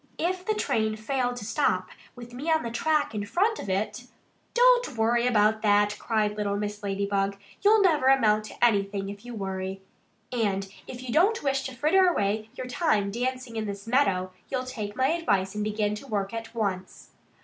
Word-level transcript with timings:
"If 0.17 0.43
the 0.43 0.55
train 0.55 0.95
failed 0.95 1.35
to 1.35 1.45
stop, 1.45 1.89
with 2.15 2.33
me 2.33 2.49
on 2.49 2.63
the 2.63 2.71
track 2.71 3.13
in 3.13 3.23
front 3.23 3.59
of 3.59 3.69
it" 3.69 4.07
"Don't 4.55 4.97
worry 4.97 5.27
about 5.27 5.61
that!" 5.61 5.95
cried 5.99 6.35
little 6.35 6.57
Mrs. 6.57 6.81
Ladybug. 6.81 7.37
"You'll 7.61 7.83
never 7.83 8.07
amount 8.07 8.45
to 8.45 8.65
anything 8.65 9.09
if 9.09 9.23
you 9.23 9.35
worry. 9.35 9.79
And 10.31 10.67
if 10.87 11.03
you 11.03 11.13
don't 11.13 11.43
wish 11.43 11.61
to 11.67 11.75
fritter 11.75 12.07
away 12.07 12.49
your 12.55 12.65
time 12.65 13.11
dancing 13.11 13.57
in 13.57 13.67
this 13.67 13.85
meadow, 13.85 14.31
you'll 14.49 14.63
take 14.65 14.95
my 14.95 15.09
advice 15.09 15.53
and 15.53 15.63
begin 15.63 15.93
to 15.93 16.07
work 16.07 16.33
at 16.33 16.55
once." 16.55 17.11